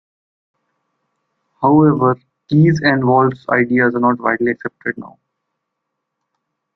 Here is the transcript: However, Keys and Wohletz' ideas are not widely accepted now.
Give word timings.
However, 1.61 2.17
Keys 2.49 2.81
and 2.83 3.03
Wohletz' 3.03 3.47
ideas 3.49 3.93
are 3.93 3.99
not 3.99 4.19
widely 4.19 4.49
accepted 4.49 4.97
now. 4.97 5.19